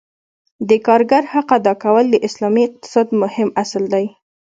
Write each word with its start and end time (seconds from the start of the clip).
د 0.69 0.71
کارګر 0.87 1.23
حق 1.33 1.49
ادا 1.59 1.73
کول 1.83 2.05
د 2.09 2.15
اسلامي 2.27 2.63
اقتصاد 2.69 3.07
مهم 3.21 3.49
اصل 3.63 3.83
دی. 3.93 4.05